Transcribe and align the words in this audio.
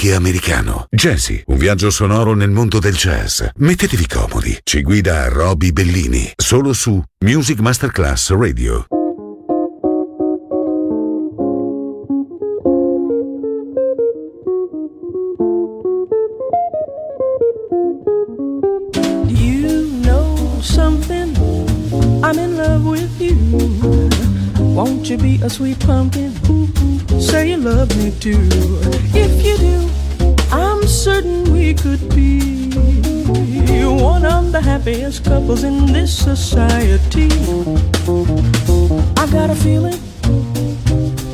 Anche 0.00 0.14
americano. 0.14 0.86
Jazzy, 0.88 1.42
un 1.46 1.58
viaggio 1.58 1.90
sonoro 1.90 2.34
nel 2.34 2.50
mondo 2.50 2.78
del 2.78 2.94
jazz. 2.94 3.42
Mettetevi 3.56 4.06
comodi, 4.06 4.58
ci 4.62 4.80
guida 4.80 5.28
Roby 5.28 5.72
Bellini, 5.72 6.32
solo 6.36 6.72
su 6.72 7.02
Music 7.24 7.60
Masterclass 7.60 8.30
Radio. 8.30 8.86
Happiest 34.80 35.24
couples 35.24 35.62
in 35.62 35.92
this 35.92 36.10
society. 36.10 37.28
I 39.20 39.26
got 39.30 39.50
a 39.50 39.54
feeling 39.54 40.00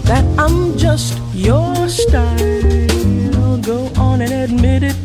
that 0.03 0.25
I'm 0.37 0.77
just 0.77 1.17
your 1.33 1.89
style. 1.89 3.61
Go 3.61 3.89
on 3.97 4.21
and 4.23 4.33
admit 4.33 4.83
it, 4.83 4.97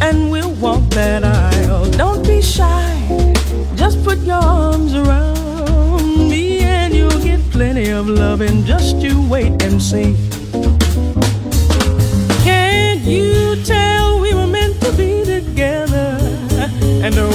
and 0.00 0.30
we'll 0.30 0.52
walk 0.52 0.88
that 0.90 1.22
aisle. 1.22 1.90
Don't 1.90 2.26
be 2.26 2.40
shy, 2.40 3.34
just 3.74 4.02
put 4.04 4.18
your 4.20 4.42
arms 4.42 4.94
around 4.94 6.30
me, 6.30 6.60
and 6.60 6.94
you'll 6.94 7.22
get 7.22 7.40
plenty 7.50 7.90
of 7.90 8.08
loving. 8.08 8.64
Just 8.64 8.96
you 8.96 9.20
wait 9.28 9.62
and 9.62 9.82
see. 9.82 10.16
Can't 12.42 13.02
you 13.02 13.62
tell 13.64 14.18
we 14.20 14.32
were 14.32 14.46
meant 14.46 14.80
to 14.80 14.92
be 14.92 15.24
together? 15.24 16.18
And 17.04 17.14
the 17.14 17.28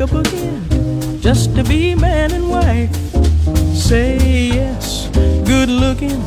a 0.00 0.06
booking 0.06 1.20
just 1.20 1.54
to 1.54 1.62
be 1.64 1.94
man 1.94 2.32
and 2.32 2.48
wife. 2.48 2.94
Say 3.74 4.16
yes, 4.48 5.08
good 5.44 5.68
looking. 5.68 6.20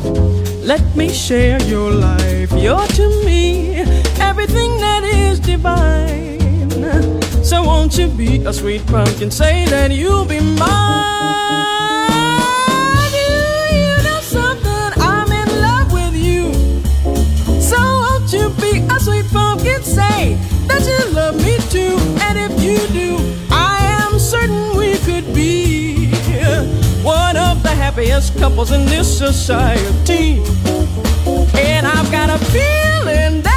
Let 0.64 0.82
me 0.94 1.08
share 1.08 1.60
your 1.64 1.90
life. 1.90 2.52
You're 2.52 2.86
to 2.86 3.24
me 3.24 3.76
everything 4.20 4.78
that 4.78 5.02
is 5.02 5.40
divine. 5.40 6.40
So 7.42 7.64
won't 7.64 7.98
you 7.98 8.08
be 8.08 8.44
a 8.44 8.52
sweet 8.52 8.86
pumpkin? 8.86 9.30
Say 9.30 9.64
that 9.66 9.90
you'll 9.90 10.24
be 10.24 10.40
mine. 10.40 10.64
You, 13.12 13.78
you 13.78 14.02
know 14.04 14.20
something? 14.20 15.02
I'm 15.02 15.30
in 15.32 15.48
love 15.60 15.92
with 15.92 16.14
you. 16.14 16.52
So 17.60 17.78
won't 17.78 18.32
you 18.32 18.50
be 18.60 18.86
a 18.94 19.00
sweet 19.00 19.26
pumpkin? 19.32 19.82
Say 19.82 20.38
that 20.68 20.82
you 20.86 21.12
love 21.12 21.36
me 21.36 21.58
too. 21.70 21.96
And 22.22 22.38
if 22.38 22.62
you 22.62 22.78
do, 22.94 23.43
happiest 27.94 28.36
couples 28.38 28.72
in 28.72 28.84
this 28.86 29.18
society. 29.18 30.42
And 31.56 31.86
I've 31.86 32.10
got 32.10 32.28
a 32.28 32.38
feeling 32.46 33.40
that 33.42 33.53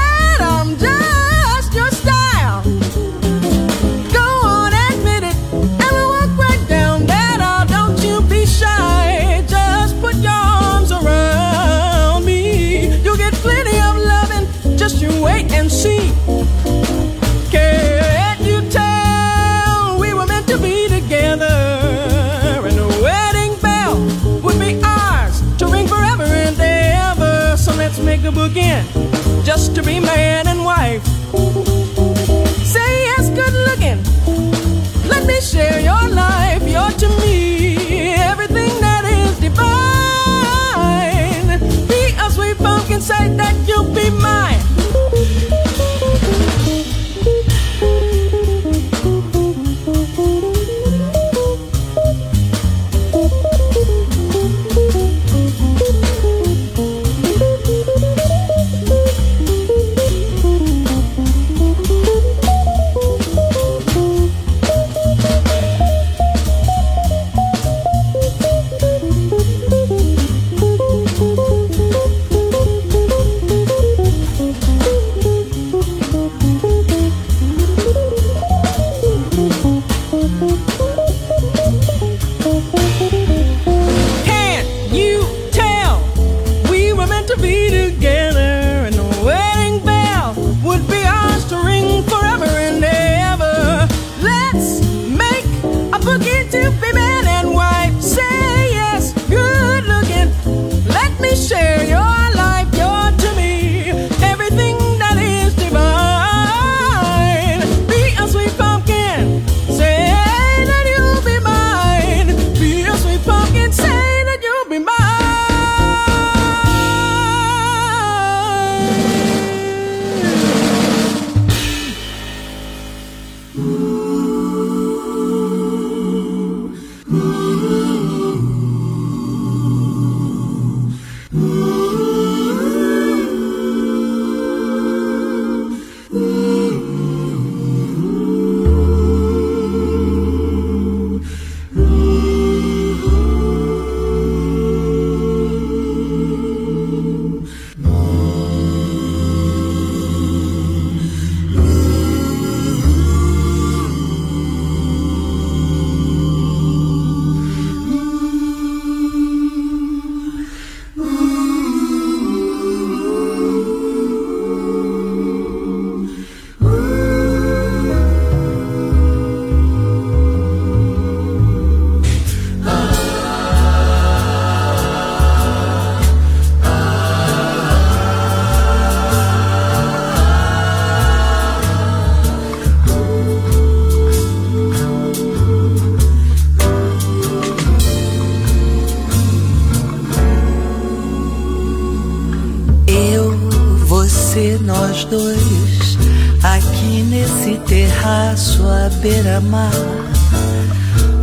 to 29.77 29.83
be 29.83 29.99
man 29.99 30.46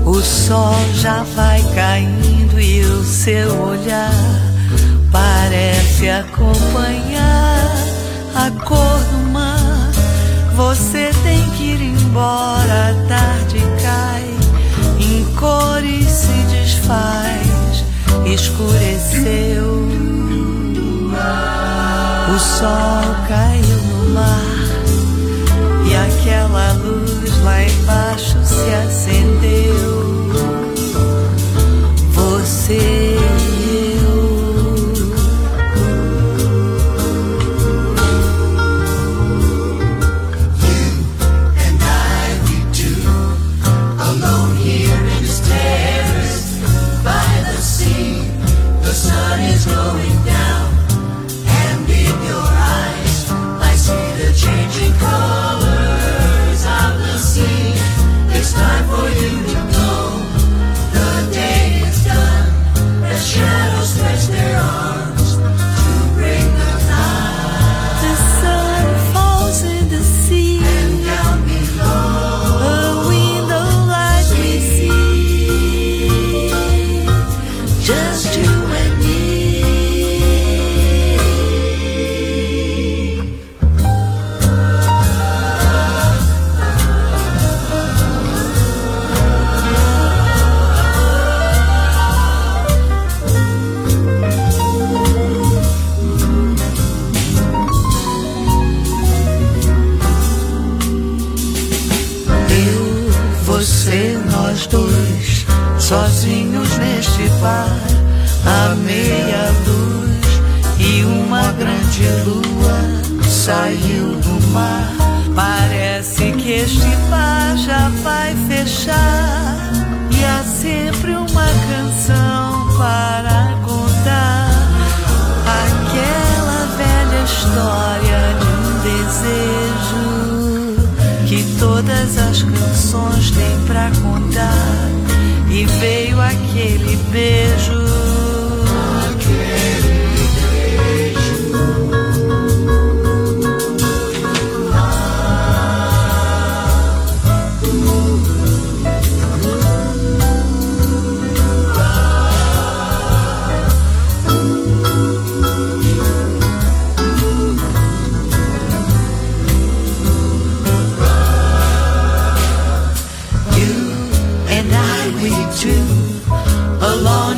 O 0.07 0.15
sol 0.23 0.75
já 0.95 1.23
vai 1.37 1.63
caindo 1.75 2.59
e 2.59 2.81
o 2.83 3.05
seu 3.05 3.61
olhar 3.61 4.15
parece 5.13 6.09
acompanhar 6.09 7.77
a 8.35 8.51
cor 8.65 8.99
do 9.13 9.31
mar. 9.31 9.91
Você 10.57 11.11
tem 11.23 11.51
que 11.51 11.65
ir 11.65 11.83
embora, 11.83 12.91
a 12.91 13.09
tarde 13.09 13.59
cai, 13.83 14.35
em 15.01 15.25
cores 15.35 16.09
se 16.09 16.33
desfaz, 16.51 17.85
escureceu. 18.25 19.85
O 22.35 22.39
sol 22.39 23.15
caiu 23.29 23.77
no 23.77 24.15
mar 24.15 24.44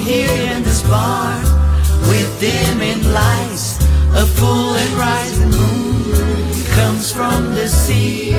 here 0.06 0.54
in 0.54 0.62
this 0.62 0.82
bar, 0.82 1.34
with 2.08 2.30
dimming 2.38 3.02
lights, 3.12 3.76
a 4.14 4.24
full 4.38 4.70
and 4.82 4.92
rising 4.94 5.50
moon 5.50 6.14
comes 6.78 7.10
from 7.12 7.54
the 7.54 7.66
sea, 7.66 8.32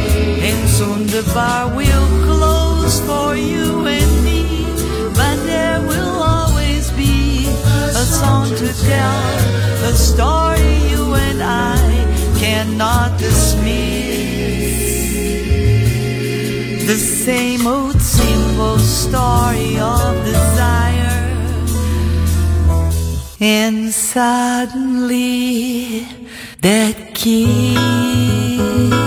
and 0.47 0.69
soon 0.69 1.07
the 1.07 1.23
bar 1.33 1.67
will 1.75 2.07
close 2.23 3.01
for 3.01 3.35
you 3.35 3.85
and 3.85 4.11
me, 4.23 4.63
but 5.19 5.35
there 5.51 5.81
will 5.81 6.15
always 6.35 6.89
be 6.91 7.47
a 8.01 8.05
song 8.19 8.47
to 8.61 8.67
tell, 8.91 9.23
a 9.91 9.93
story 9.93 10.75
you 10.91 11.15
and 11.15 11.43
I 11.43 11.79
cannot 12.39 13.19
dismiss. 13.19 14.07
The 16.87 16.99
same 17.25 17.67
old 17.67 18.01
simple 18.01 18.79
story 18.79 19.77
of 19.79 20.23
desire. 20.23 20.46
And 23.39 23.93
suddenly 23.93 25.19
that 26.61 27.13
kiss. 27.13 29.06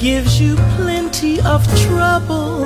gives 0.00 0.40
you 0.40 0.56
plenty 0.76 1.38
of 1.42 1.62
trouble. 1.78 2.64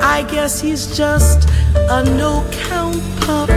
I 0.00 0.26
guess 0.30 0.58
he's 0.58 0.96
just 0.96 1.50
a 1.74 2.02
no 2.02 2.48
count 2.50 3.02
pup. 3.20 3.48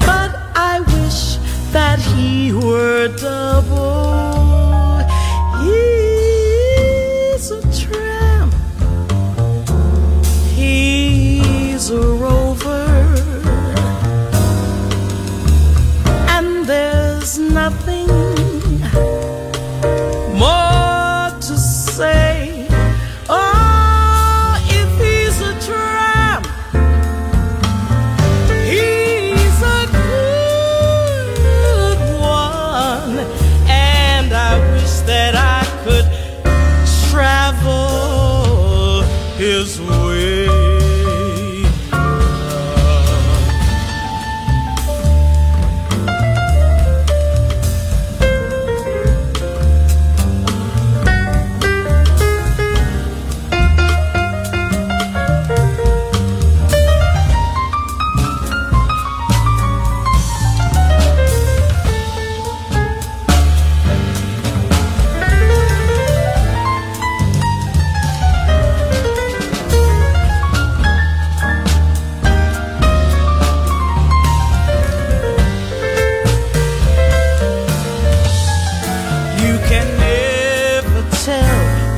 But 0.00 0.34
I 0.56 0.80
wish 0.80 1.36
that 1.72 2.00
he 2.00 2.52
were 2.52 3.06
double. 3.16 4.03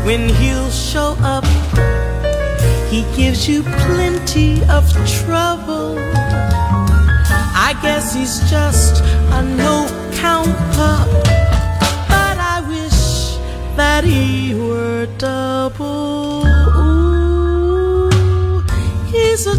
when 0.07 0.29
he'll 0.29 0.71
show 0.71 1.17
up. 1.21 1.45
He 2.89 3.03
gives 3.17 3.49
you 3.49 3.65
plenty 3.65 4.63
of 4.67 4.85
trouble. 5.19 5.99
I 7.69 7.77
guess 7.83 8.15
he's 8.15 8.39
just 8.49 9.03
a 9.33 9.43
no 9.43 9.89
count 10.15 10.57
pup. 10.77 11.09
But 12.13 12.39
I 12.55 12.65
wish 12.69 13.39
that 13.77 14.05
he 14.05 14.55
were 14.55 15.07
double. 15.19 16.47
Ooh, 16.79 18.09
he's 19.11 19.49
a 19.49 19.59